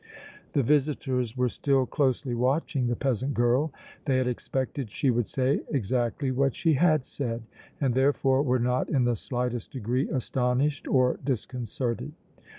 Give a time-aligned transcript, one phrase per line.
[0.53, 3.71] The visitors were still closely watching the peasant girl.
[4.05, 7.43] They had expected she would say exactly what she had said
[7.79, 12.13] and, therefore, were not in the slightest degree astonished or disconcerted.